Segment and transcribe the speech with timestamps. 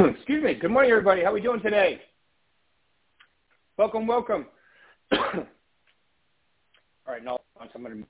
[0.16, 0.54] Excuse me.
[0.54, 1.22] Good morning, everybody.
[1.22, 2.00] How are we doing today?
[3.76, 4.46] Welcome, welcome.
[5.12, 5.44] All
[7.06, 8.06] right, no, I'm going to.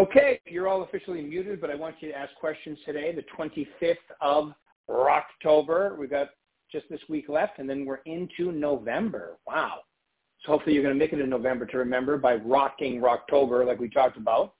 [0.00, 3.94] Okay, you're all officially muted, but I want you to ask questions today, the 25th
[4.20, 4.52] of
[4.90, 5.96] October.
[5.98, 6.28] We've got
[6.70, 9.38] just this week left, and then we're into November.
[9.46, 9.80] Wow.
[10.44, 13.80] So hopefully you're going to make it in November to remember by rocking Rocktober like
[13.80, 14.52] we talked about.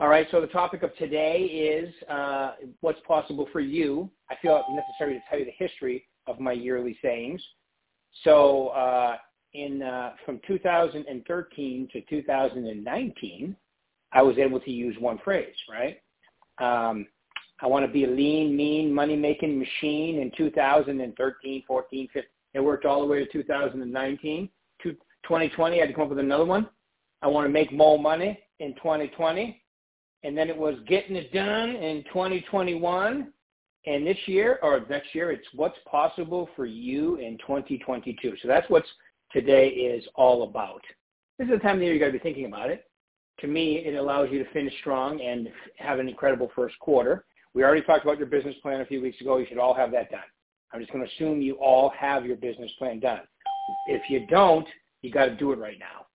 [0.00, 4.10] All right, so the topic of today is uh, what's possible for you.
[4.28, 7.40] I feel it necessary to tell you the history of my yearly sayings.
[8.24, 9.18] So uh,
[9.52, 13.56] in uh, from 2013 to 2019,
[14.12, 15.98] I was able to use one phrase, right?
[16.58, 17.06] Um,
[17.62, 22.22] I want to be a lean, mean, money-making machine in 2013, 14, 15.
[22.54, 24.48] It worked all the way to 2019.
[24.82, 26.68] 2020, I had to come up with another one.
[27.22, 29.60] I want to make more money in 2020
[30.24, 33.28] and then it was getting it done in 2021.
[33.86, 38.34] And this year or next year, it's what's possible for you in 2022.
[38.40, 38.84] So that's what
[39.30, 40.80] today is all about.
[41.38, 42.86] This is the time of the year you got to be thinking about it.
[43.40, 47.26] To me, it allows you to finish strong and have an incredible first quarter.
[47.52, 49.36] We already talked about your business plan a few weeks ago.
[49.36, 50.20] You should all have that done.
[50.72, 53.20] I'm just going to assume you all have your business plan done.
[53.86, 54.66] If you don't,
[55.02, 56.06] you got to do it right now.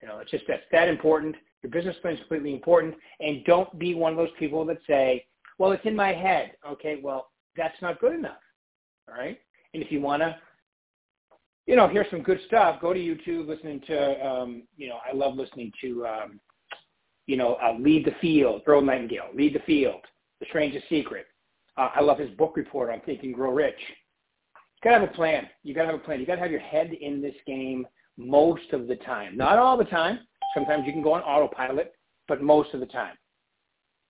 [0.00, 1.36] You know, it's just that's that important.
[1.62, 2.94] Your business plan is completely important.
[3.20, 5.26] And don't be one of those people that say,
[5.58, 6.52] well, it's in my head.
[6.68, 8.40] Okay, well, that's not good enough.
[9.08, 9.38] All right?
[9.74, 10.36] And if you want to,
[11.66, 15.14] you know, hear some good stuff, go to YouTube, listening to, um, you know, I
[15.14, 16.40] love listening to, um,
[17.26, 20.00] you know, uh, Lead the Field, Earl Nightingale, Lead the Field,
[20.40, 21.26] The Strangest Secret.
[21.76, 23.78] Uh, I love his book report on Think and Grow Rich.
[23.78, 25.48] You got to have a plan.
[25.62, 26.18] You got to have a plan.
[26.18, 29.36] You got to have your head in this game most of the time.
[29.36, 30.20] Not all the time.
[30.54, 31.94] Sometimes you can go on autopilot,
[32.28, 33.14] but most of the time.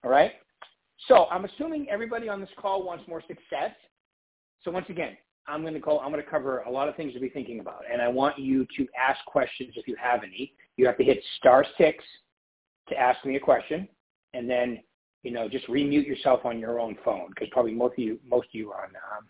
[0.04, 0.32] All right?
[1.08, 3.72] So I'm assuming everybody on this call wants more success.
[4.62, 5.16] So once again,
[5.48, 7.60] I'm going to call, I'm going to cover a lot of things to be thinking
[7.60, 7.82] about.
[7.92, 10.52] And I want you to ask questions if you have any.
[10.76, 12.04] You have to hit star six
[12.88, 13.88] to ask me a question.
[14.34, 14.80] And then,
[15.22, 18.46] you know, just remute yourself on your own phone because probably most of you, most
[18.46, 19.26] of you are on um,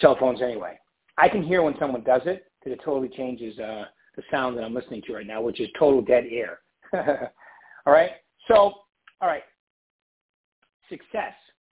[0.00, 0.78] cell phones anyway.
[1.18, 3.84] I can hear when someone does it because it totally changes uh,
[4.16, 6.60] the sound that I'm listening to right now, which is total dead air.
[7.86, 8.10] all right.
[8.48, 8.54] So,
[9.20, 9.44] all right.
[10.88, 11.34] Success.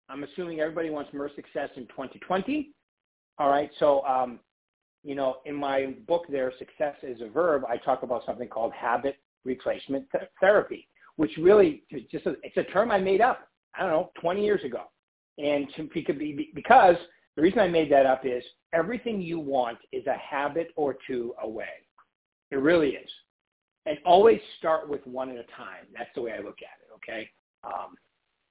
[0.10, 2.72] I'm assuming everybody wants more success in 2020.
[3.40, 3.70] All right.
[3.80, 4.40] So, um,
[5.04, 8.72] you know, in my book there, Success is a Verb, I talk about something called
[8.74, 13.48] habit replacement th- therapy, which really just a, it's a term I made up.
[13.76, 14.84] I don't know, 20 years ago.
[15.38, 15.90] And to,
[16.54, 16.96] because
[17.36, 21.34] the reason I made that up is everything you want is a habit or two
[21.42, 21.66] away.
[22.54, 23.10] It really is.
[23.86, 25.86] And always start with one at a time.
[25.98, 27.30] That's the way I look at it, okay?
[27.64, 27.96] Um,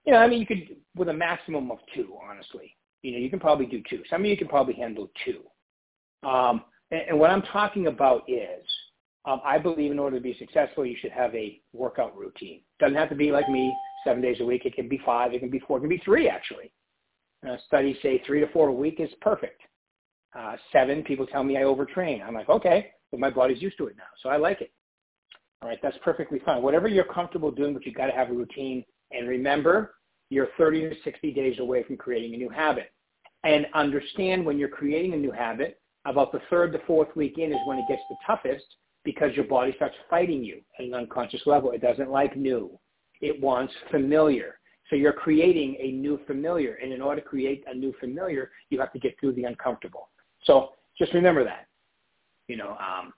[0.04, 2.76] you know, I mean, you could, with a maximum of two, honestly.
[3.02, 4.02] You know, you can probably do two.
[4.10, 5.40] Some of you can probably handle two.
[6.28, 8.64] Um, and, and what I'm talking about is,
[9.24, 12.60] um, I believe in order to be successful, you should have a workout routine.
[12.80, 13.72] Doesn't have to be like me,
[14.04, 14.66] seven days a week.
[14.66, 15.32] It can be five.
[15.32, 15.78] It can be four.
[15.78, 16.72] It can be three, actually.
[17.48, 19.60] Uh, studies say three to four a week is perfect.
[20.36, 22.22] Uh, seven, people tell me I overtrain.
[22.26, 24.72] I'm like, okay, but my body's used to it now, so I like it.
[25.62, 26.60] All right, that's perfectly fine.
[26.60, 28.84] Whatever you're comfortable doing, but you got to have a routine.
[29.12, 29.94] And remember,
[30.28, 32.90] you're 30 to 60 days away from creating a new habit.
[33.44, 37.52] And understand when you're creating a new habit, about the third to fourth week in
[37.52, 38.64] is when it gets the toughest
[39.04, 41.70] because your body starts fighting you at an unconscious level.
[41.70, 42.78] It doesn't like new.
[43.20, 44.58] It wants familiar.
[44.90, 46.74] So you're creating a new familiar.
[46.82, 50.08] And in order to create a new familiar, you have to get through the uncomfortable.
[50.44, 51.66] So just remember that.
[52.52, 53.14] You know, um,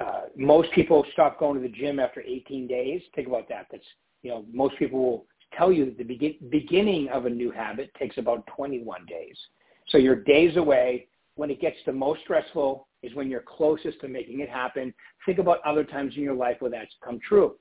[0.00, 3.02] uh, most people stop going to the gym after 18 days.
[3.14, 3.66] Think about that.
[3.70, 3.84] That's
[4.22, 5.26] you know, most people will
[5.58, 9.36] tell you that the begin, beginning of a new habit takes about 21 days.
[9.88, 11.08] So you're days away.
[11.34, 14.94] When it gets the most stressful is when you're closest to making it happen.
[15.26, 17.56] Think about other times in your life where that's come true.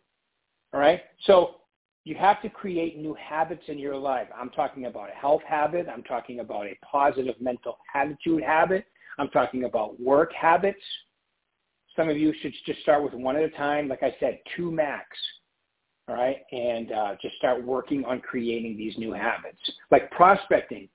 [0.74, 1.02] All right.
[1.26, 1.56] So
[2.06, 4.28] you have to create new habits in your life.
[4.34, 5.88] I'm talking about a health habit.
[5.94, 8.86] I'm talking about a positive mental attitude habit.
[9.20, 10.82] I'm talking about work habits.
[11.96, 13.88] Some of you should just start with one at a time.
[13.88, 15.06] Like I said, two max.
[16.08, 16.38] All right.
[16.52, 19.60] And uh, just start working on creating these new habits.
[19.92, 20.90] Like prospecting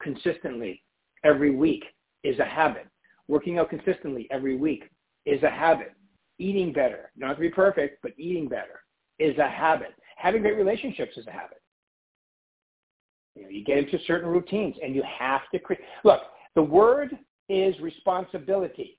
[0.00, 0.82] consistently
[1.24, 1.84] every week
[2.24, 2.86] is a habit.
[3.28, 4.84] Working out consistently every week
[5.24, 5.92] is a habit.
[6.38, 8.82] Eating better, not to be perfect, but eating better
[9.18, 9.94] is a habit.
[10.16, 11.60] Having great relationships is a habit.
[13.34, 15.82] You know, you get into certain routines and you have to create.
[16.04, 16.20] Look,
[16.54, 17.16] the word
[17.48, 18.98] is responsibility.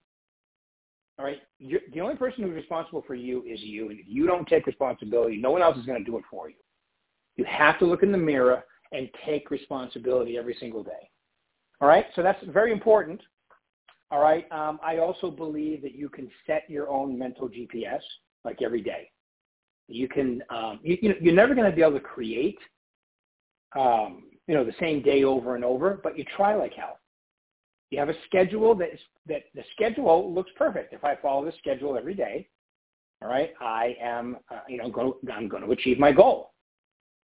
[1.20, 1.40] All right?
[1.60, 3.90] You're, the only person who's responsible for you is you.
[3.90, 6.50] And if you don't take responsibility, no one else is going to do it for
[6.50, 6.56] you.
[7.36, 11.10] You have to look in the mirror and take responsibility every single day.
[11.82, 13.22] All right, so that's very important.
[14.10, 18.00] All right, um, I also believe that you can set your own mental GPS
[18.46, 19.12] like every day.
[19.88, 22.58] You can, um, you, you know, you're never going to be able to create,
[23.78, 27.00] um, you know, the same day over and over, but you try like hell.
[27.90, 30.94] You have a schedule that is, that the schedule looks perfect.
[30.94, 32.48] If I follow the schedule every day,
[33.22, 36.52] all right, I am, uh, you know, to, I'm going to achieve my goal.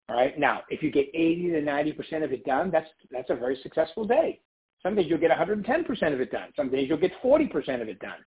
[0.10, 0.38] All right.
[0.40, 4.06] Now, if you get 80 to 90% of it done, that's, that's a very successful
[4.06, 4.40] day.
[4.82, 6.50] Some days you'll get 110% of it done.
[6.56, 8.20] Some days you'll get 40% of it done.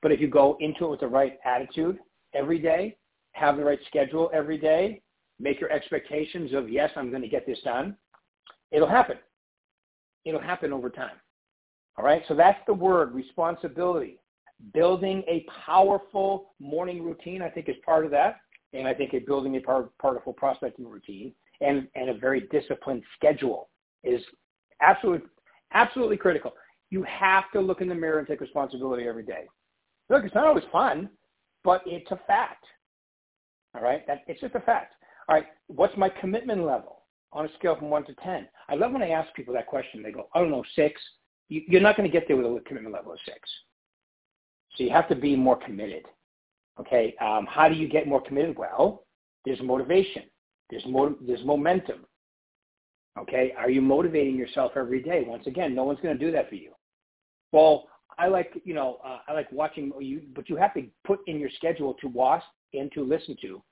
[0.00, 1.98] But if you go into it with the right attitude
[2.34, 2.96] every day,
[3.32, 5.02] have the right schedule every day,
[5.40, 7.96] make your expectations of, yes, I'm going to get this done,
[8.70, 9.16] it'll happen.
[10.24, 11.16] It'll happen over time.
[11.98, 12.22] All right.
[12.28, 14.20] So that's the word responsibility.
[14.72, 18.36] Building a powerful morning routine, I think, is part of that.
[18.72, 19.60] And I think building a
[20.00, 23.68] powerful prospecting routine and, and a very disciplined schedule
[24.04, 24.20] is
[24.80, 25.26] absolutely,
[25.72, 26.52] absolutely critical.
[26.90, 29.46] You have to look in the mirror and take responsibility every day.
[30.08, 31.10] Look, it's not always fun,
[31.64, 32.64] but it's a fact.
[33.74, 34.06] All right?
[34.06, 34.94] That, it's just a fact.
[35.28, 37.02] All right, what's my commitment level
[37.32, 38.48] on a scale from 1 to 10?
[38.68, 40.02] I love when I ask people that question.
[40.02, 41.00] They go, I don't know, 6.
[41.48, 43.36] You, are not going to get there with a commitment level of 6.
[44.76, 46.04] So you have to be more committed.
[46.78, 48.56] Okay, um, how do you get more committed?
[48.56, 49.04] Well,
[49.44, 50.24] there's motivation.
[50.70, 52.06] There's, mo- there's momentum.
[53.18, 55.24] Okay, are you motivating yourself every day?
[55.26, 56.72] Once again, no one's going to do that for you.
[57.50, 61.20] Well, I like, you know, uh, I like watching you, but you have to put
[61.26, 62.42] in your schedule to watch
[62.74, 63.62] and to listen to.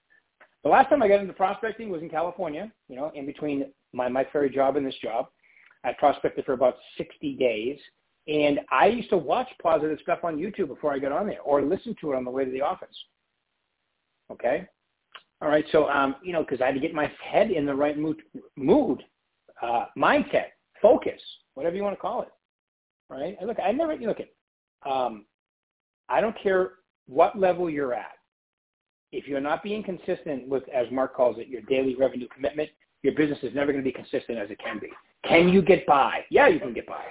[0.63, 4.09] The last time I got into prospecting was in California, you know, in between my
[4.09, 5.27] my ferry job and this job.
[5.87, 7.79] I prospected for about 60 days,
[8.29, 11.63] and I used to watch positive stuff on YouTube before I got on there, or
[11.63, 12.97] listen to it on the way to the office.
[14.31, 14.67] Okay,
[15.41, 15.65] all right.
[15.71, 18.21] So, um, you know, because I had to get my head in the right mood,
[18.57, 19.03] mood,
[19.63, 20.47] uh, mindset,
[20.83, 21.21] focus,
[21.55, 22.29] whatever you want to call it.
[23.09, 23.37] Right?
[23.43, 24.91] look, I never you look at.
[24.91, 25.27] Um,
[26.09, 26.73] I don't care
[27.07, 28.17] what level you're at
[29.13, 32.69] if you're not being consistent with, as Mark calls it, your daily revenue commitment,
[33.03, 34.89] your business is never going to be consistent as it can be.
[35.29, 36.25] Can you get by?
[36.31, 37.03] Yeah, you can get by.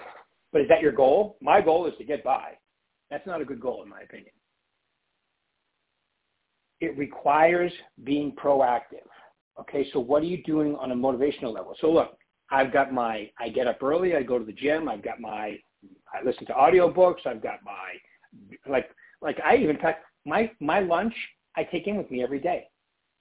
[0.52, 1.38] But is that your goal?
[1.42, 2.52] My goal is to get by.
[3.10, 4.32] That's not a good goal in my opinion.
[6.82, 7.72] It requires
[8.04, 9.08] being proactive.
[9.60, 11.76] Okay, so what are you doing on a motivational level?
[11.80, 12.18] So look,
[12.52, 15.58] I've got my, I get up early, I go to the gym, I've got my,
[16.14, 17.94] I listen to audiobooks, I've got my,
[18.70, 18.90] like,
[19.22, 19.94] like I even, in
[20.26, 21.14] my, my lunch
[21.56, 22.68] I take in with me every day.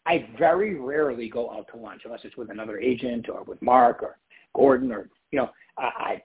[0.07, 4.03] I very rarely go out to lunch unless it's with another agent or with Mark
[4.03, 4.19] or
[4.55, 6.23] Gordon or you know I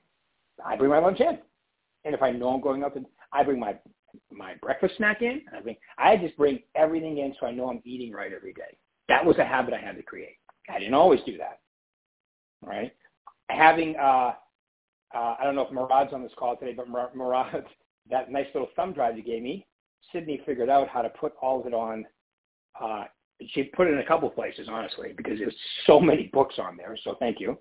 [0.66, 1.40] I, bring my lunch in,
[2.06, 3.76] and if I know I'm going out, to, I bring my
[4.32, 5.42] my breakfast snack in.
[5.56, 8.78] I bring I just bring everything in so I know I'm eating right every day.
[9.08, 10.38] That was a habit I had to create.
[10.70, 11.60] I didn't always do that.
[12.64, 12.94] Right?
[13.50, 14.34] Having uh,
[15.16, 17.66] uh, I don't know if Murad's on this call today, but Murad,
[18.10, 19.66] that nice little thumb drive you gave me,
[20.12, 22.06] Sydney figured out how to put all of it on.
[22.80, 23.06] Uh,
[23.48, 25.56] she put it in a couple places, honestly, because there's
[25.86, 26.98] so many books on there.
[27.04, 27.58] So thank you.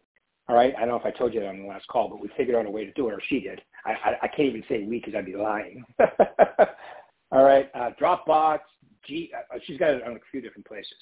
[0.48, 0.74] All right.
[0.76, 2.56] I don't know if I told you that on the last call, but we figured
[2.56, 3.60] out a way to do it, or she did.
[3.84, 5.84] I, I, I can't even say we because I'd be lying.
[7.30, 7.70] all right.
[7.74, 8.60] Uh, Dropbox.
[9.06, 10.96] G, uh, she's got it on a few different places.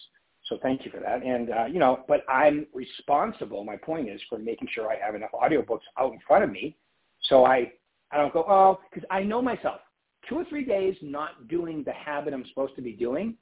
[0.45, 1.23] So thank you for that.
[1.25, 5.15] And, uh, you know, but I'm responsible, my point is, for making sure I have
[5.15, 6.77] enough audiobooks out in front of me
[7.23, 7.73] so I,
[8.13, 9.81] I don't go, oh, because I know myself
[10.29, 13.35] two or three days not doing the habit I'm supposed to be doing,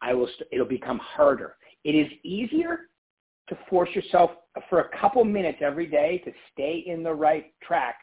[0.00, 0.28] I will.
[0.34, 1.56] St- it'll become harder.
[1.84, 2.88] It is easier
[3.48, 4.30] to force yourself
[4.68, 7.96] for a couple minutes every day to stay in the right track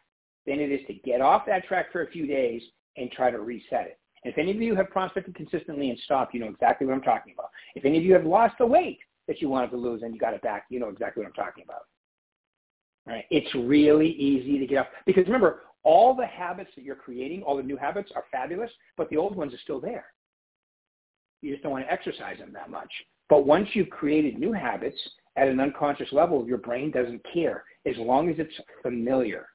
[0.46, 2.62] than it is to get off that track for a few days
[2.98, 4.00] and try to reset it.
[4.24, 7.34] if any of you have prospected consistently and stopped, you know exactly what I'm talking
[7.34, 7.50] about.
[7.76, 10.20] If any of you have lost the weight that you wanted to lose and you
[10.20, 11.84] got it back, you know exactly what I'm talking about.
[13.08, 13.26] Right?
[13.32, 17.58] It's really easy to get off because remember, all the habits that you're creating, all
[17.58, 20.06] the new habits are fabulous, but the old ones are still there.
[21.42, 22.92] You just don't want to exercise them that much.
[23.30, 24.98] But once you've created new habits
[25.36, 29.48] at an unconscious level, your brain doesn't care as long as it's familiar.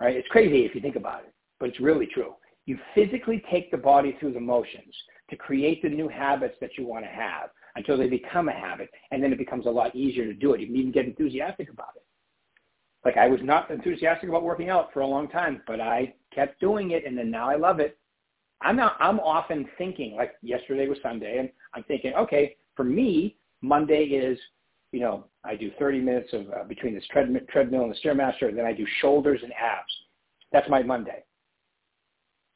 [0.00, 0.16] Right?
[0.16, 2.34] It's crazy if you think about it, but it's really true.
[2.66, 4.94] You physically take the body through the motions
[5.30, 8.90] to create the new habits that you want to have until they become a habit,
[9.10, 10.60] and then it becomes a lot easier to do it.
[10.60, 12.02] You can even get enthusiastic about it.
[13.04, 16.60] Like I was not enthusiastic about working out for a long time, but I kept
[16.60, 17.98] doing it, and then now I love it.
[18.60, 18.96] I'm not.
[18.98, 24.38] I'm often thinking like yesterday was Sunday, and I'm thinking, okay, for me, Monday is,
[24.92, 27.42] you know, I do 30 minutes of uh, between this treadmill,
[27.82, 29.92] and the stairmaster, and then I do shoulders and abs.
[30.52, 31.24] That's my Monday.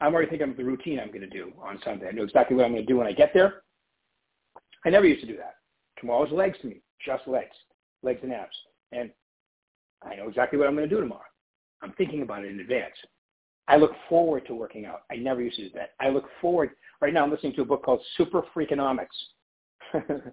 [0.01, 2.09] I'm already thinking of the routine I'm going to do on Sunday.
[2.09, 3.63] I know exactly what I'm going to do when I get there.
[4.85, 5.57] I never used to do that.
[5.99, 7.55] Tomorrow's legs to me, just legs.
[8.03, 8.57] legs and abs.
[8.91, 9.11] And
[10.03, 11.23] I know exactly what I'm going to do tomorrow.
[11.83, 12.95] I'm thinking about it in advance.
[13.69, 15.03] I look forward to working out.
[15.11, 15.91] I never used to do that.
[16.01, 16.71] I look forward.
[17.01, 19.07] Right now, I'm listening to a book called Super Freakonomics.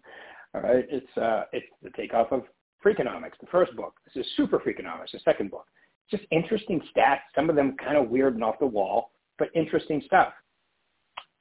[0.55, 2.43] All right, it's uh, it's the takeoff of
[2.83, 3.93] Freakonomics, the first book.
[4.05, 5.65] This is Super Freakonomics, the second book.
[6.09, 7.19] Just interesting stats.
[7.35, 10.33] Some of them kind of weird and off the wall, but interesting stuff.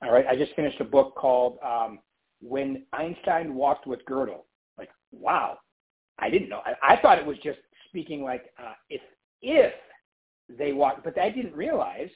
[0.03, 2.01] All right, I just finished a book called um,
[2.41, 4.43] When Einstein Walked with Gödel.
[4.77, 5.59] Like, wow,
[6.19, 6.61] I didn't know.
[6.65, 9.01] I, I thought it was just speaking like uh, if
[9.41, 9.73] if
[10.49, 12.11] they walked, but I didn't realize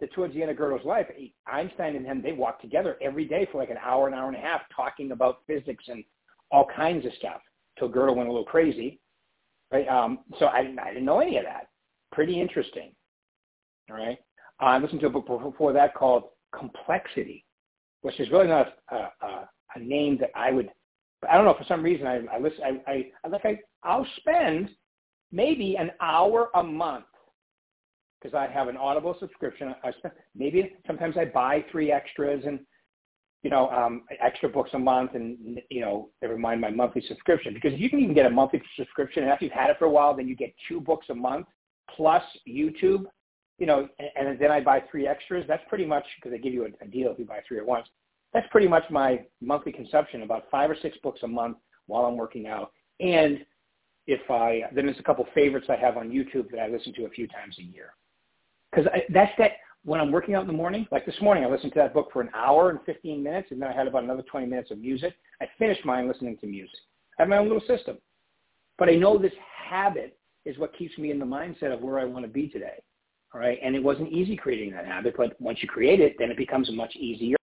[0.00, 1.06] that towards the end of Gödel's life,
[1.46, 4.36] Einstein and him they walked together every day for like an hour, an hour and
[4.36, 6.02] a half, talking about physics and
[6.50, 7.40] all kinds of stuff.
[7.78, 9.00] Till Gödel went a little crazy,
[9.72, 9.88] right?
[9.88, 11.68] Um, so I didn't, I didn't know any of that.
[12.12, 12.92] Pretty interesting.
[13.90, 14.18] All right.
[14.60, 16.24] Uh, I listened to a book before that called
[16.56, 17.44] Complexity,
[18.02, 20.70] which is really not a, a, a name that I would.
[21.28, 22.60] I don't know for some reason I, I listen.
[22.64, 24.70] I, I, I like I I'll spend
[25.32, 27.04] maybe an hour a month
[28.20, 29.74] because I have an Audible subscription.
[29.84, 32.60] I spend maybe sometimes I buy three extras and
[33.42, 37.54] you know um, extra books a month, and you know they remind my monthly subscription
[37.54, 39.90] because you can even get a monthly subscription, and after you've had it for a
[39.90, 41.46] while, then you get two books a month
[41.96, 43.04] plus YouTube.
[43.58, 45.44] You know, and, and then I buy three extras.
[45.46, 47.66] That's pretty much because they give you a, a deal if you buy three at
[47.66, 47.86] once.
[48.32, 52.16] That's pretty much my monthly consumption, about five or six books a month while I'm
[52.16, 52.72] working out.
[53.00, 53.44] And
[54.06, 57.04] if I then there's a couple favorites I have on YouTube that I listen to
[57.04, 57.94] a few times a year.
[58.70, 59.52] Because that's that
[59.84, 60.86] when I'm working out in the morning.
[60.90, 63.60] Like this morning, I listened to that book for an hour and 15 minutes, and
[63.60, 65.14] then I had about another 20 minutes of music.
[65.40, 66.78] I finished mine listening to music.
[67.18, 67.98] I have my own little system,
[68.78, 69.32] but I know this
[69.68, 72.82] habit is what keeps me in the mindset of where I want to be today.
[73.32, 76.30] All right, and it wasn't easy creating that habit, but once you create it, then
[76.30, 77.36] it becomes much easier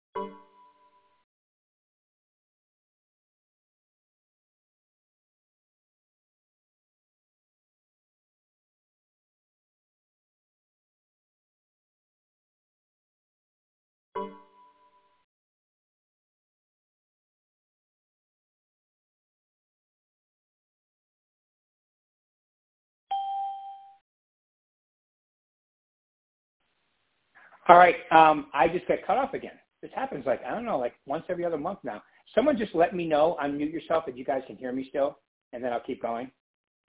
[27.68, 27.96] All right.
[28.10, 29.52] Um, I just got cut off again.
[29.82, 32.02] This happens like, I don't know, like once every other month now.
[32.34, 35.18] Someone just let me know, unmute yourself if you guys can hear me still,
[35.52, 36.30] and then I'll keep going.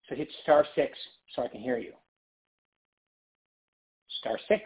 [0.08, 0.98] So hit star six
[1.36, 1.94] so I can hear you.
[4.20, 4.64] Star six.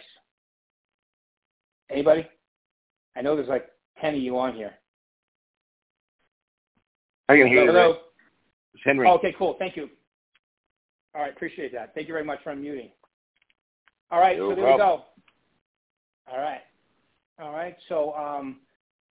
[1.90, 2.28] Anybody?
[3.16, 3.68] I know there's like
[4.02, 4.74] 10 of you on here.
[7.30, 7.68] I can hear you.
[7.72, 7.98] Hello.
[8.74, 9.08] It's Henry.
[9.08, 9.56] Oh, okay, cool.
[9.60, 9.90] Thank you.
[11.14, 11.94] All right, appreciate that.
[11.94, 12.92] Thank you very much for unmuting.
[14.12, 14.90] All right, No so there problem.
[14.90, 15.06] we go.
[16.32, 16.62] All right.
[17.40, 17.76] All right.
[17.90, 18.62] So, um,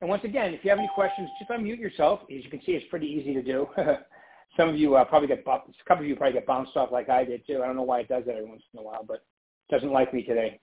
[0.01, 2.21] and once again, if you have any questions, just unmute yourself.
[2.25, 3.69] As you can see, it's pretty easy to do.
[4.57, 6.91] Some of you uh, probably get, bu- a couple of you probably get bounced off
[6.93, 7.61] like I did too.
[7.63, 9.25] I don't know why it does that every once in a while, but
[9.69, 10.61] it doesn't like me today.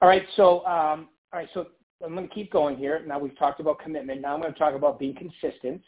[0.00, 0.24] All right.
[0.36, 1.48] So, um, all right.
[1.54, 1.66] So
[2.04, 3.02] I'm going to keep going here.
[3.06, 4.20] Now we've talked about commitment.
[4.20, 5.82] Now I'm going to talk about being consistent.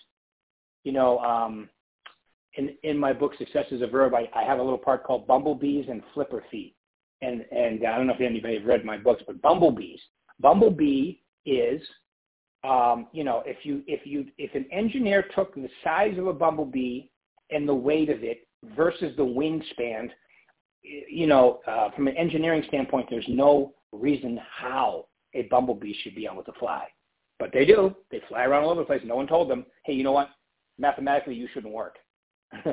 [0.85, 1.69] You know, um,
[2.55, 5.27] in, in my book, Success is a Verb, I, I have a little part called
[5.27, 6.75] bumblebees and flipper feet
[7.23, 10.01] and and I don't know if anybody read my books, but bumblebees.
[10.41, 11.81] Bumblebee is,
[12.65, 16.33] um, you know, if you if you if an engineer took the size of a
[16.33, 17.03] bumblebee
[17.51, 18.47] and the weight of it
[18.77, 20.09] versus the wingspan,
[20.83, 26.29] you know, uh, from an engineering standpoint, there's no reason how a bumblebee should be
[26.31, 26.87] able to fly,
[27.39, 27.95] but they do.
[28.11, 29.03] They fly around all over the place.
[29.05, 30.31] No one told them, hey, you know what?
[30.79, 31.97] Mathematically, you shouldn't work.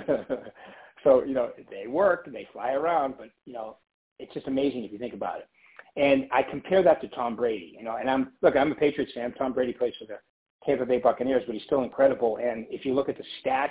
[1.03, 2.29] so you know, they work.
[2.31, 3.77] They fly around, but you know,
[4.19, 5.47] it's just amazing if you think about it.
[5.95, 9.13] And I compare that to Tom Brady, you know, and I'm look, I'm a Patriots
[9.13, 9.33] fan.
[9.33, 10.19] Tom Brady plays for the
[10.63, 12.37] Tampa Bay Buccaneers, but he's still incredible.
[12.37, 13.69] And if you look at the stats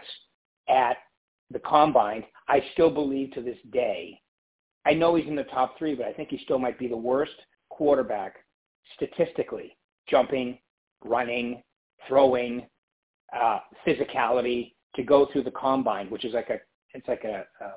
[0.68, 0.96] at
[1.50, 4.20] the combine, I still believe to this day,
[4.84, 6.96] I know he's in the top three, but I think he still might be the
[6.96, 7.34] worst
[7.68, 8.36] quarterback
[8.94, 9.76] statistically,
[10.08, 10.58] jumping,
[11.04, 11.62] running,
[12.08, 12.66] throwing,
[13.36, 16.58] uh, physicality to go through the combine, which is like a
[16.94, 17.72] it's like a, a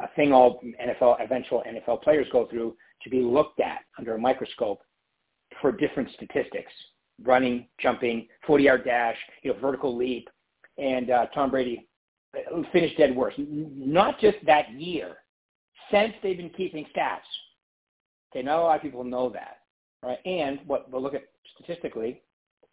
[0.00, 4.18] a thing all NFL eventual NFL players go through to be looked at under a
[4.18, 4.80] microscope
[5.60, 6.72] for different statistics:
[7.22, 10.28] running, jumping, 40-yard dash, you know, vertical leap,
[10.78, 11.88] and uh, Tom Brady
[12.72, 13.38] finished dead worst.
[13.38, 15.16] Not just that year,
[15.90, 17.20] since they've been keeping stats.
[18.32, 19.58] Okay, not a lot of people know that,
[20.02, 20.18] right?
[20.26, 20.90] And what?
[20.90, 21.24] But look at
[21.54, 22.22] statistically,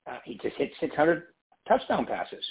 [0.09, 1.23] uh, he just hit 600
[1.67, 2.43] touchdown passes.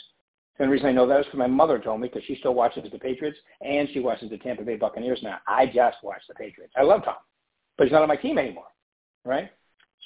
[0.56, 2.54] The only reason I know that is because my mother told me because she still
[2.54, 5.38] watches the Patriots and she watches the Tampa Bay Buccaneers now.
[5.46, 6.74] I just watch the Patriots.
[6.76, 7.14] I love Tom,
[7.78, 8.66] but he's not on my team anymore,
[9.24, 9.50] right?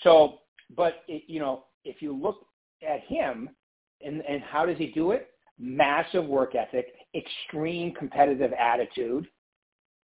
[0.02, 0.40] So,
[0.76, 2.46] but it, you know, if you look
[2.86, 3.50] at him
[4.04, 5.30] and and how does he do it?
[5.58, 9.26] massive work ethic, extreme competitive attitude,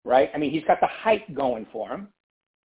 [0.05, 0.31] right?
[0.35, 2.09] I mean, he's got the height going for him,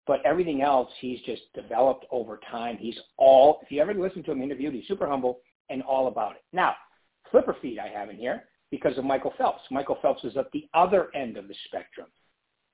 [0.05, 2.77] but everything else he's just developed over time.
[2.77, 6.33] He's all, if you ever listen to him interviewed, he's super humble and all about
[6.35, 6.43] it.
[6.53, 6.75] Now,
[7.31, 9.61] flipper feet I have in here because of Michael Phelps.
[9.71, 12.07] Michael Phelps is at the other end of the spectrum.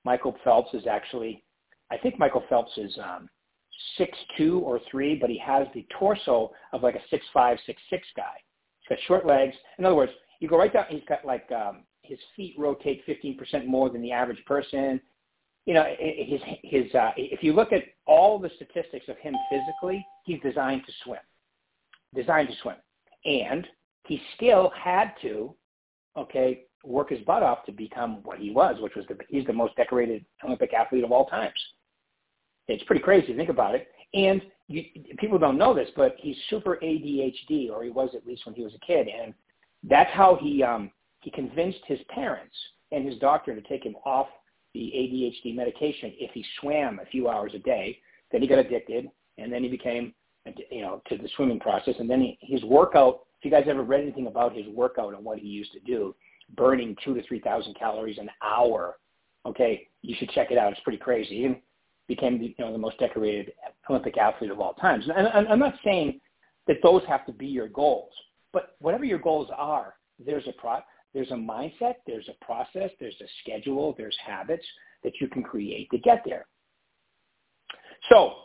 [0.04, 1.42] Michael Phelps is actually,
[1.90, 3.28] I think Michael Phelps is um,
[3.96, 7.80] six two or three, but he has the torso of like a six five, six
[7.90, 8.34] six guy.
[8.80, 9.54] He's got short legs.
[9.78, 10.86] In other words, you go right down.
[10.88, 15.00] He's got like um, his feet rotate 15% more than the average person.
[15.64, 20.04] You know, his his uh, if you look at all the statistics of him physically,
[20.24, 21.20] he's designed to swim,
[22.14, 22.76] designed to swim,
[23.24, 23.66] and
[24.06, 25.54] he still had to,
[26.16, 29.52] okay, work his butt off to become what he was, which was the he's the
[29.52, 31.58] most decorated Olympic athlete of all times.
[32.68, 33.28] It's pretty crazy.
[33.28, 33.88] To think about it.
[34.14, 34.84] And you,
[35.18, 38.62] people don't know this, but he's super ADHD, or he was at least when he
[38.62, 39.34] was a kid, and
[39.82, 42.54] that's how he um, he convinced his parents
[42.92, 44.28] and his doctor to take him off
[44.74, 47.98] the ADHD medication if he swam a few hours a day.
[48.32, 49.08] Then he got addicted,
[49.38, 50.14] and then he became,
[50.70, 51.94] you know, to the swimming process.
[51.98, 53.20] And then he, his workout.
[53.44, 56.14] If you guys ever read anything about his workout and what he used to do,
[56.56, 58.96] burning two to three thousand calories an hour,
[59.44, 60.72] okay, you should check it out.
[60.72, 61.42] It's pretty crazy.
[61.42, 61.62] He
[62.08, 63.52] became the, you know, the most decorated
[63.90, 65.04] Olympic athlete of all times.
[65.14, 66.22] And I'm not saying
[66.68, 68.12] that those have to be your goals,
[68.54, 70.78] but whatever your goals are, there's a pro,
[71.12, 74.64] there's a mindset, there's a process, there's a schedule, there's habits
[75.02, 76.46] that you can create to get there.
[78.08, 78.36] So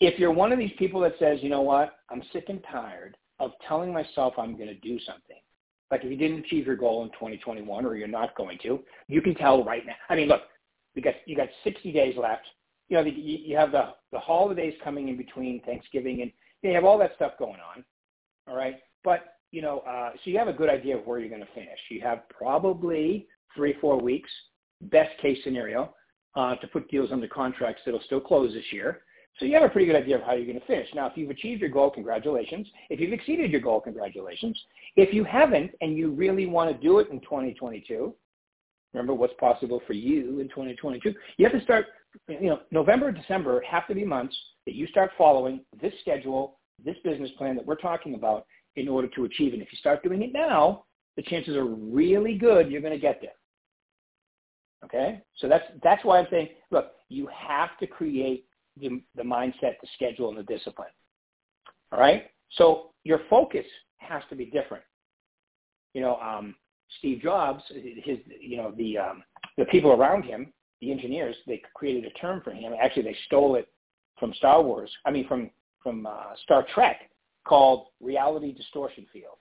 [0.00, 3.16] if you're one of these people that says, you know what, I'm sick and tired
[3.40, 5.36] of telling myself I'm going to do something.
[5.90, 9.20] Like if you didn't achieve your goal in 2021 or you're not going to, you
[9.20, 9.96] can tell right now.
[10.08, 10.42] I mean, look,
[10.94, 12.46] you got you got 60 days left
[12.90, 16.32] you know, the, you have the, the holidays coming in between Thanksgiving and
[16.62, 17.84] you have all that stuff going on.
[18.48, 18.74] All right.
[19.04, 21.54] But, you know, uh, so you have a good idea of where you're going to
[21.54, 21.78] finish.
[21.88, 24.28] You have probably three, four weeks,
[24.82, 25.94] best case scenario,
[26.34, 29.02] uh, to put deals under contracts that'll still close this year.
[29.38, 30.88] So you have a pretty good idea of how you're going to finish.
[30.94, 32.66] Now, if you've achieved your goal, congratulations.
[32.90, 34.60] If you've exceeded your goal, congratulations.
[34.96, 38.14] If you haven't and you really want to do it in 2022,
[38.92, 41.86] remember what's possible for you in 2022, you have to start
[42.28, 46.96] you know, November, December have to be months that you start following this schedule, this
[47.04, 49.60] business plan that we're talking about in order to achieve it.
[49.60, 50.84] If you start doing it now,
[51.16, 53.32] the chances are really good you're going to get there.
[54.84, 55.22] Okay?
[55.36, 58.46] So that's, that's why I'm saying, look, you have to create
[58.78, 60.88] the, the mindset, the schedule, and the discipline.
[61.92, 62.24] All right?
[62.52, 63.64] So your focus
[63.98, 64.84] has to be different.
[65.94, 66.54] You know, um,
[66.98, 69.22] Steve Jobs, his, you know, the, um,
[69.58, 72.72] the people around him the engineers, they created a term for him.
[72.80, 73.68] Actually, they stole it
[74.18, 74.90] from Star Wars.
[75.04, 75.50] I mean, from
[75.82, 77.10] from uh, Star Trek,
[77.46, 79.38] called reality distortion field,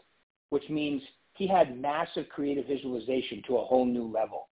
[0.51, 1.01] which means
[1.33, 4.47] he had massive creative visualization to a whole new level.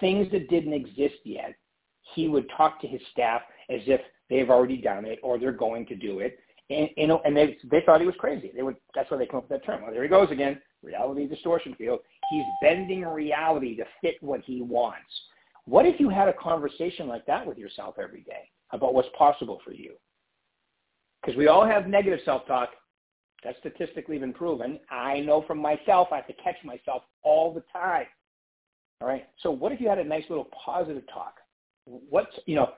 [0.00, 1.54] Things that didn't exist yet,
[2.14, 4.00] he would talk to his staff as if
[4.32, 6.38] they've already done it or they're going to do it.
[6.70, 8.50] And, and, and they, they thought he was crazy.
[8.54, 9.82] They would, that's why they come up with that term.
[9.82, 12.00] Well, there he goes again, reality distortion field.
[12.30, 15.10] He's bending reality to fit what he wants.
[15.66, 19.60] What if you had a conversation like that with yourself every day about what's possible
[19.64, 19.92] for you?
[21.20, 22.70] Because we all have negative self-talk.
[23.44, 24.80] That's statistically been proven.
[24.90, 28.06] I know from myself, I have to catch myself all the time.
[29.00, 29.26] All right.
[29.42, 31.34] So what if you had a nice little positive talk?
[31.84, 32.70] What's, you know,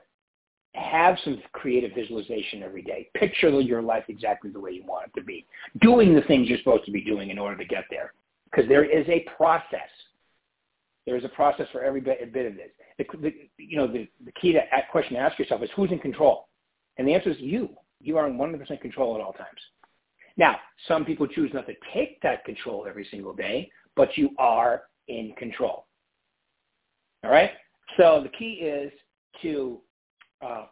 [0.74, 3.08] have some creative visualization every day.
[3.14, 5.46] Picture your life exactly the way you want it to be.
[5.80, 8.12] Doing the things you're supposed to be doing in order to get there.
[8.50, 9.88] Because there is a process.
[11.06, 12.70] There is a process for every bit, bit of this.
[12.98, 15.92] The, the, you know, the, the key to that question to ask yourself is who's
[15.92, 16.48] in control?
[16.96, 17.70] And the answer is you.
[18.00, 19.60] You are in 100% control at all times.
[20.36, 20.56] Now,
[20.88, 25.32] some people choose not to take that control every single day, but you are in
[25.38, 25.86] control.
[27.22, 27.50] All right?
[27.96, 28.92] So the key is
[29.42, 29.80] to,
[30.42, 30.66] uh,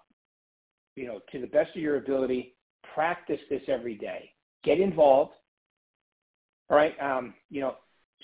[0.97, 2.55] you know, to the best of your ability,
[2.95, 4.31] practice this every day.
[4.65, 5.33] Get involved.
[6.71, 6.95] All right?
[7.01, 7.77] Um, you know,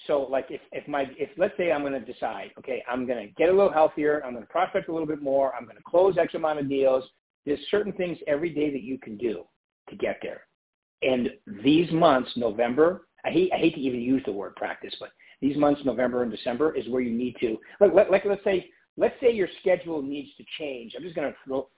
[0.06, 3.26] so like if, if my if let's say I'm going to decide, okay, I'm going
[3.26, 5.76] to get a little healthier, I'm going to prospect a little bit more, I'm going
[5.76, 7.04] to close X amount of deals.
[7.44, 9.44] There's certain things every day that you can do
[9.88, 10.42] to get there.
[11.02, 11.30] And
[11.64, 15.56] these months, November, I hate I hate to even use the word practice, but these
[15.56, 18.68] months, November and December, is where you need to like, like, like let's say
[18.98, 20.94] let's say your schedule needs to change.
[20.96, 21.68] I'm just going to throw,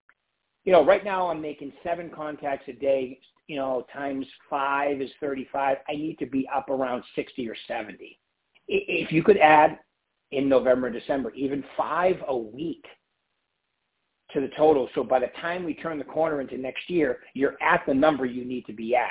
[0.64, 5.11] you know, right now I'm making seven contacts a day you know, times five is
[5.20, 5.78] 35.
[5.88, 8.16] I need to be up around 60 or 70.
[8.68, 9.80] If you could add
[10.30, 12.85] in November December, even five a week
[14.33, 14.88] to the total.
[14.94, 18.24] So by the time we turn the corner into next year, you're at the number
[18.24, 19.11] you need to be at.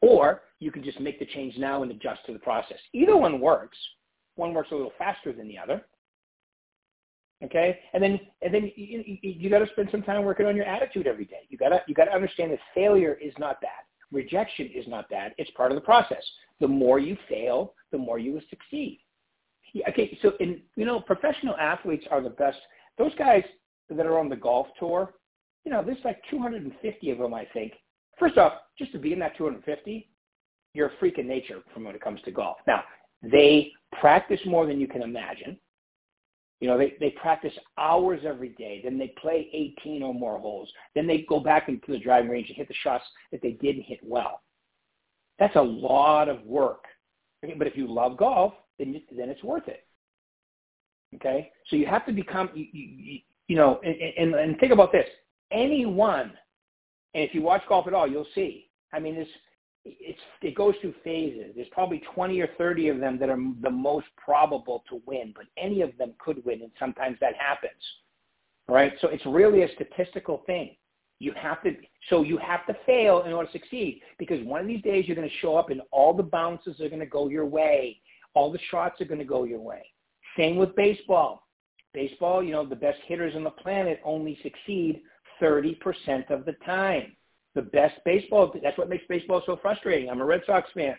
[0.00, 2.78] Or you can just make the change now and adjust to the process.
[2.94, 3.76] Either one works.
[4.36, 5.84] One works a little faster than the other.
[7.42, 10.64] Okay, and then and then you, you, got to spend some time working on your
[10.64, 11.40] attitude every day.
[11.48, 13.70] You got to you got to understand that failure is not bad.
[14.12, 15.34] Rejection is not bad.
[15.36, 16.22] It's part of the process.
[16.60, 19.00] The more you fail, the more you will succeed.
[19.72, 22.58] Yeah, okay, so in you know, professional athletes are the best.
[22.96, 23.42] Those guys
[23.90, 25.14] that are on the golf tour,
[25.64, 27.72] you know, there's like 250 of them, I think.
[28.18, 30.08] First off, just to be in that 250,
[30.72, 32.58] you're a freak of nature from when it comes to golf.
[32.66, 32.84] Now,
[33.22, 35.58] they practice more than you can imagine.
[36.64, 38.80] You know, they, they practice hours every day.
[38.82, 40.72] Then they play 18 or more holes.
[40.94, 43.82] Then they go back into the driving range and hit the shots that they didn't
[43.82, 44.40] hit well.
[45.38, 46.84] That's a lot of work.
[47.42, 49.84] But if you love golf, then, then it's worth it.
[51.16, 51.52] Okay?
[51.66, 55.06] So you have to become, you, you, you know, and, and, and think about this.
[55.52, 56.32] Anyone,
[57.12, 58.70] and if you watch golf at all, you'll see.
[58.90, 59.30] I mean, it's,
[59.84, 61.52] it's, it goes through phases.
[61.54, 65.44] There's probably 20 or 30 of them that are the most probable to win, but
[65.56, 67.72] any of them could win, and sometimes that happens.
[68.68, 68.94] Right?
[69.00, 70.76] So it's really a statistical thing.
[71.18, 71.76] You have to,
[72.08, 75.16] so you have to fail in order to succeed because one of these days you're
[75.16, 78.00] going to show up and all the bounces are going to go your way.
[78.34, 79.82] All the shots are going to go your way.
[80.36, 81.46] Same with baseball.
[81.92, 85.02] Baseball, you know, the best hitters on the planet only succeed
[85.40, 87.14] 30% of the time
[87.54, 88.52] the best baseball.
[88.62, 90.10] That's what makes baseball so frustrating.
[90.10, 90.96] I'm a Red Sox fan.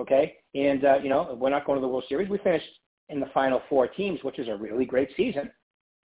[0.00, 2.28] Okay, and uh, you know we're not going to the World Series.
[2.28, 2.66] We finished
[3.08, 5.50] in the final four teams, which is a really great season.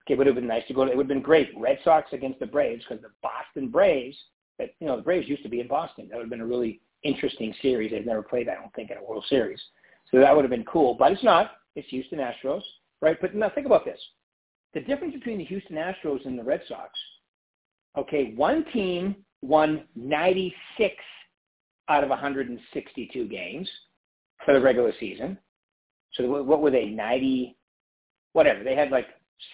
[0.05, 0.85] Okay, it would have been nice to go.
[0.85, 1.51] To, it would have been great.
[1.57, 4.17] Red Sox against the Braves because the Boston Braves.
[4.59, 6.07] That you know the Braves used to be in Boston.
[6.09, 7.91] That would have been a really interesting series.
[7.91, 9.61] They've never played, I don't think, in a World Series.
[10.11, 10.95] So that would have been cool.
[10.95, 11.53] But it's not.
[11.75, 12.63] It's Houston Astros,
[13.01, 13.17] right?
[13.21, 13.99] But now think about this.
[14.75, 16.91] The difference between the Houston Astros and the Red Sox.
[17.97, 20.95] Okay, one team won 96
[21.89, 23.69] out of 162 games
[24.45, 25.39] for the regular season.
[26.15, 27.57] So what were they, 90,
[28.33, 28.65] whatever.
[28.65, 29.07] They had like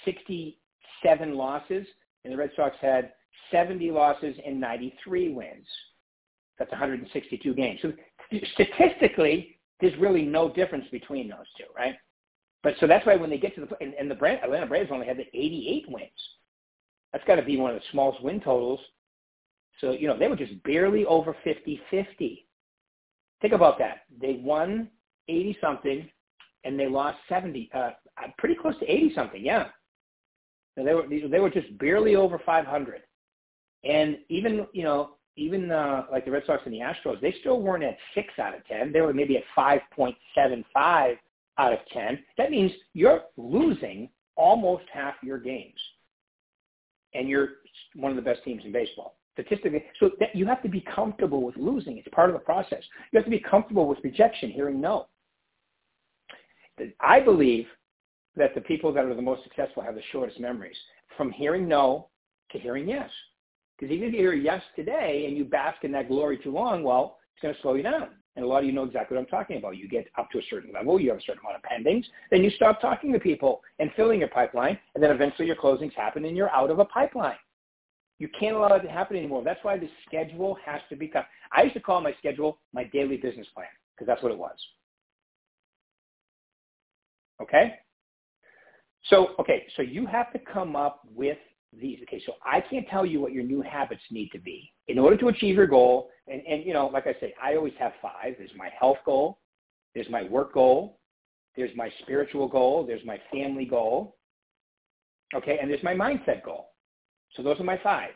[0.04, 1.86] 67 losses,
[2.24, 3.12] and the Red Sox had
[3.50, 5.66] 70 losses and 93 wins.
[6.58, 7.80] That's 162 games.
[7.82, 7.92] So
[8.54, 11.94] statistically, there's really no difference between those two, right?
[12.62, 15.06] But so that's why when they get to the and, and the Atlanta Braves only
[15.06, 16.10] had the 88 wins.
[17.12, 18.80] That's got to be one of the smallest win totals
[19.80, 22.44] so, you know, they were just barely over 50-50.
[23.40, 24.02] Think about that.
[24.20, 24.88] They won
[25.28, 26.08] 80-something,
[26.64, 27.92] and they lost 70, uh, uh,
[28.38, 29.68] pretty close to 80-something, yeah.
[30.76, 33.02] So they were they were just barely over 500.
[33.82, 37.60] And even, you know, even uh, like the Red Sox and the Astros, they still
[37.60, 38.92] weren't at 6 out of 10.
[38.92, 41.16] They were maybe at 5.75
[41.58, 42.18] out of 10.
[42.38, 45.80] That means you're losing almost half your games.
[47.14, 47.48] And you're
[47.96, 49.84] one of the best teams in baseball statistically.
[49.98, 51.98] So that you have to be comfortable with losing.
[51.98, 52.82] It's part of the process.
[53.12, 55.06] You have to be comfortable with rejection, hearing no.
[57.00, 57.66] I believe
[58.36, 60.76] that the people that are the most successful have the shortest memories
[61.16, 62.08] from hearing no
[62.52, 63.10] to hearing yes.
[63.78, 66.82] Because even if you hear yes today and you bask in that glory too long,
[66.82, 68.08] well, it's going to slow you down.
[68.36, 69.76] And a lot of you know exactly what I'm talking about.
[69.76, 72.44] You get up to a certain level, you have a certain amount of pendings, then
[72.44, 76.24] you stop talking to people and filling your pipeline, and then eventually your closings happen
[76.24, 77.36] and you're out of a pipeline.
[78.20, 79.42] You can't allow that to happen anymore.
[79.42, 81.24] That's why the schedule has to become.
[81.52, 84.56] I used to call my schedule my daily business plan because that's what it was.
[87.42, 87.76] Okay?
[89.04, 91.38] So, okay, so you have to come up with
[91.72, 92.00] these.
[92.02, 95.16] Okay, so I can't tell you what your new habits need to be in order
[95.16, 96.10] to achieve your goal.
[96.28, 98.34] And, and you know, like I say, I always have five.
[98.36, 99.38] There's my health goal.
[99.94, 100.98] There's my work goal.
[101.56, 102.86] There's my spiritual goal.
[102.86, 104.18] There's my family goal.
[105.34, 106.66] Okay, and there's my mindset goal.
[107.34, 108.10] So those are my five.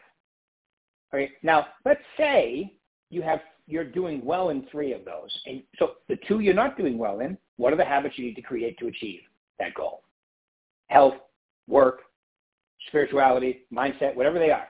[1.14, 1.33] Okay.
[1.42, 2.74] Now, let's say
[3.11, 5.31] you have you're doing well in three of those.
[5.46, 8.35] And so the two you're not doing well in, what are the habits you need
[8.35, 9.20] to create to achieve
[9.59, 10.03] that goal?
[10.88, 11.14] Health,
[11.66, 12.00] work,
[12.88, 14.68] spirituality, mindset, whatever they are.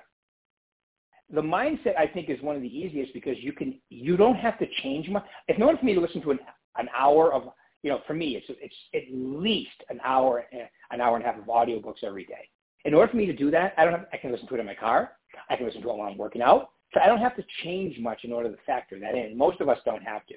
[1.33, 4.59] The mindset I think is one of the easiest because you can you don't have
[4.59, 5.24] to change much.
[5.48, 6.38] If no one for me to listen to an,
[6.76, 7.48] an hour of
[7.83, 10.44] you know, for me it's it's at least an hour
[10.90, 12.48] an hour and a half of audiobooks every day.
[12.85, 14.61] In order for me to do that, I don't have, I can listen to it
[14.61, 15.12] in my car.
[15.49, 16.70] I can listen to it while I'm working out.
[16.92, 19.37] So I don't have to change much in order to factor that in.
[19.37, 20.35] Most of us don't have to.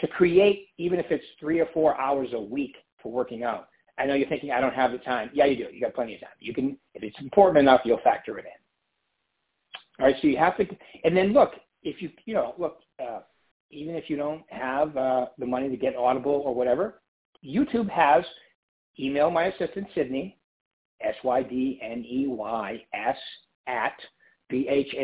[0.00, 3.68] To create, even if it's three or four hours a week for working out,
[3.98, 5.30] I know you're thinking, I don't have the time.
[5.32, 5.72] Yeah, you do.
[5.72, 6.30] You got plenty of time.
[6.38, 10.02] You can, if it's important enough, you'll factor it in.
[10.02, 10.66] All right, so you have to,
[11.04, 13.20] and then look, if you, you know, look, uh,
[13.70, 17.02] even if you don't have uh, the money to get Audible or whatever,
[17.44, 18.24] YouTube has
[18.98, 20.38] email my assistant Sydney
[21.04, 21.56] S-Y-D-N-E-Y-S
[23.66, 23.94] at
[24.48, 25.02] B-H-H-S-N-V.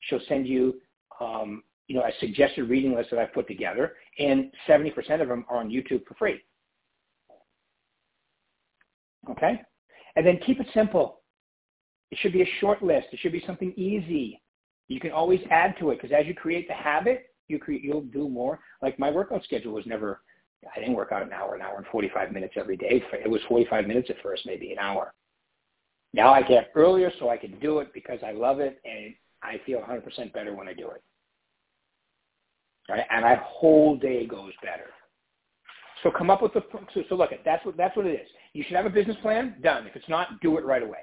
[0.00, 0.80] She'll send you
[1.20, 5.44] um, you know, a suggested reading list that I've put together, and 70% of them
[5.48, 6.40] are on YouTube for free.
[9.30, 9.60] Okay?
[10.16, 11.22] And then keep it simple.
[12.10, 13.08] It should be a short list.
[13.12, 14.40] It should be something easy.
[14.88, 18.02] You can always add to it because as you create the habit, you create, you'll
[18.02, 18.60] do more.
[18.82, 20.22] Like my workout schedule was never,
[20.74, 23.02] I didn't work out an hour, an hour and 45 minutes every day.
[23.12, 25.14] It was 45 minutes at first, maybe an hour.
[26.12, 29.60] Now I get earlier so I can do it because I love it and I
[29.64, 31.02] feel 100% better when I do it.
[32.88, 33.04] Right?
[33.10, 34.86] And my whole day goes better.
[36.02, 36.62] So come up with the
[36.94, 38.28] so, so look at that's what that's what it is.
[38.52, 39.86] You should have a business plan done.
[39.86, 41.00] If it's not, do it right away.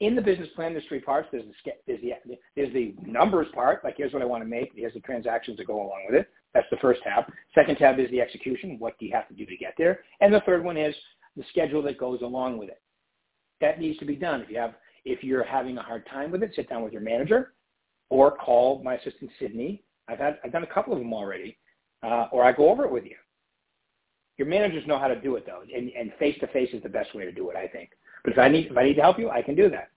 [0.00, 1.28] In the business plan, there's three parts.
[1.30, 3.84] There's the there's the there's the numbers part.
[3.84, 4.72] Like here's what I want to make.
[4.74, 6.28] Here's the transactions that go along with it.
[6.54, 7.24] That's the first tab.
[7.54, 8.76] Second tab is the execution.
[8.78, 10.00] What do you have to do to get there?
[10.20, 10.94] And the third one is
[11.36, 12.80] the schedule that goes along with it.
[13.60, 14.40] That needs to be done.
[14.40, 17.02] If you have if you're having a hard time with it, sit down with your
[17.02, 17.54] manager,
[18.10, 19.82] or call my assistant Sydney.
[20.08, 21.56] I've had I've done a couple of them already,
[22.02, 23.16] uh, or I go over it with you.
[24.36, 26.88] Your managers know how to do it though, and and face to face is the
[26.88, 27.90] best way to do it, I think.
[28.24, 29.90] But if I need if I need to help you, I can do that.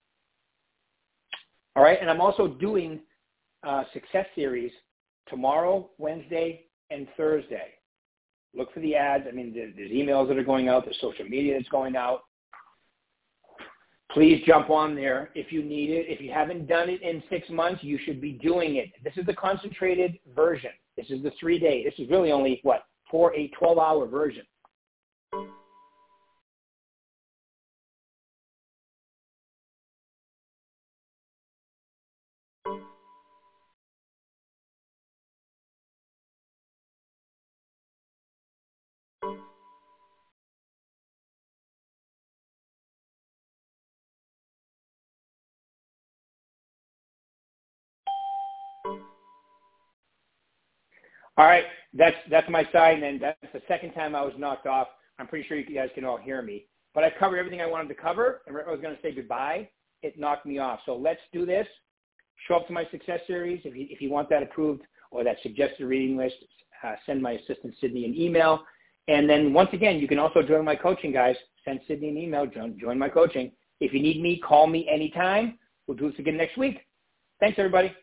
[1.75, 2.99] All right, and I'm also doing
[3.63, 4.71] uh, success series
[5.27, 7.73] tomorrow, Wednesday, and Thursday.
[8.55, 9.25] Look for the ads.
[9.27, 10.85] I mean, there's emails that are going out.
[10.85, 12.21] There's social media that's going out.
[14.11, 16.05] Please jump on there if you need it.
[16.07, 18.91] If you haven't done it in six months, you should be doing it.
[19.03, 20.69] This is the concentrated version.
[20.95, 21.83] This is the three day.
[21.83, 24.43] This is really only what for a 12-hour version.
[51.37, 54.67] All right, that's that's my side, and then that's the second time I was knocked
[54.67, 54.87] off.
[55.19, 56.65] I'm pretty sure you guys can all hear me.
[56.93, 59.69] But I covered everything I wanted to cover, and I was going to say goodbye.
[60.03, 60.81] It knocked me off.
[60.85, 61.67] So let's do this.
[62.47, 65.37] Show up to my success series if you, if you want that approved or that
[65.41, 66.35] suggested reading list.
[66.83, 68.63] Uh, send my assistant Sydney an email,
[69.07, 71.35] and then once again, you can also join my coaching, guys.
[71.65, 72.45] Send Sydney an email.
[72.45, 73.51] Join, join my coaching.
[73.79, 75.57] If you need me, call me anytime.
[75.87, 76.79] We'll do this again next week.
[77.39, 77.93] Thanks, everybody.